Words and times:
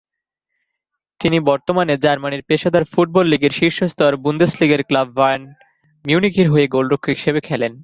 তিনি 1.21 1.37
বর্তমানে 1.39 1.93
জার্মানির 1.97 2.43
পেশাদার 2.43 2.83
ফুটবল 2.85 3.25
লীগের 3.27 3.53
শীর্ষ 3.53 3.79
স্তর 3.83 4.11
বুন্দেসলিগার 4.15 4.81
ক্লাব 4.83 5.07
বায়ার্ন 5.15 5.43
মিউনিখের 6.05 6.47
হয়ে 6.49 6.65
গোলরক্ষক 6.67 7.11
হিসেবে 7.11 7.39
খেলেন। 7.41 7.73